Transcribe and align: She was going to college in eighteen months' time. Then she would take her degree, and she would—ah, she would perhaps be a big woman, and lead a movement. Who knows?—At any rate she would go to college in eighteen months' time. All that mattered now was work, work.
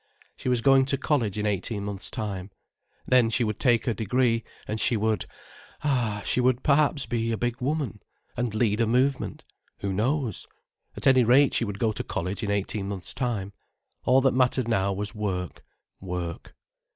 She 0.35 0.49
was 0.49 0.61
going 0.61 0.85
to 0.85 0.97
college 0.97 1.37
in 1.37 1.45
eighteen 1.45 1.83
months' 1.85 2.09
time. 2.09 2.49
Then 3.05 3.29
she 3.29 3.43
would 3.43 3.59
take 3.59 3.85
her 3.85 3.93
degree, 3.93 4.43
and 4.67 4.81
she 4.81 4.97
would—ah, 4.97 6.23
she 6.25 6.41
would 6.41 6.63
perhaps 6.63 7.05
be 7.05 7.31
a 7.31 7.37
big 7.37 7.61
woman, 7.61 8.01
and 8.35 8.55
lead 8.55 8.81
a 8.81 8.87
movement. 8.87 9.43
Who 9.81 9.93
knows?—At 9.93 11.05
any 11.05 11.23
rate 11.23 11.53
she 11.53 11.65
would 11.65 11.77
go 11.77 11.91
to 11.91 12.03
college 12.03 12.41
in 12.41 12.49
eighteen 12.49 12.87
months' 12.89 13.13
time. 13.13 13.53
All 14.03 14.21
that 14.21 14.33
mattered 14.33 14.67
now 14.67 14.91
was 14.91 15.13
work, 15.13 15.63
work. 15.99 16.55